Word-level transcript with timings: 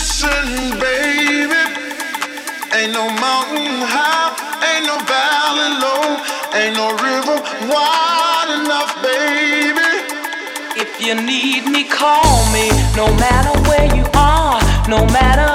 Listen, 0.00 0.80
baby, 0.80 1.60
ain't 2.72 2.92
no 2.96 3.04
mountain 3.20 3.84
high, 3.84 4.32
ain't 4.64 4.86
no 4.88 4.96
valley 5.04 5.76
low, 5.76 6.16
ain't 6.56 6.72
no 6.72 6.88
river 7.04 7.36
wide 7.68 8.48
enough, 8.64 8.96
baby. 9.04 9.92
If 10.80 11.04
you 11.04 11.14
need 11.20 11.68
me, 11.68 11.84
call 11.84 12.48
me, 12.48 12.72
no 12.96 13.12
matter 13.20 13.52
where 13.68 13.94
you 13.94 14.08
are, 14.16 14.56
no 14.88 15.04
matter 15.12 15.49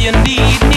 you 0.00 0.12
need. 0.12 0.69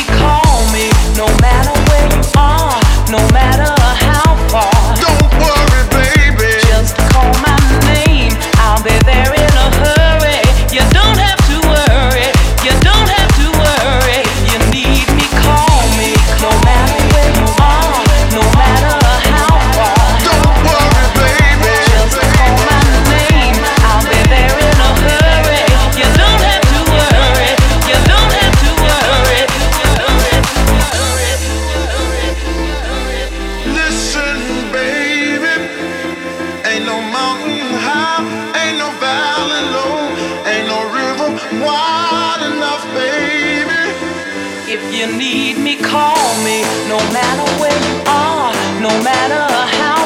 you 44.93 45.07
need 45.17 45.57
me, 45.57 45.75
call 45.75 46.35
me. 46.43 46.61
No 46.87 46.97
matter 47.11 47.45
where 47.59 47.79
you 47.89 47.97
are, 48.05 48.53
no 48.79 48.89
matter 49.03 49.43
how. 49.77 50.02